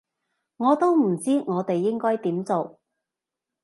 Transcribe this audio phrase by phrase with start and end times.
[0.57, 2.79] 我都唔知我哋應該點做